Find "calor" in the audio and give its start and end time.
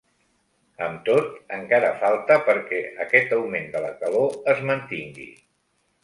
3.99-4.33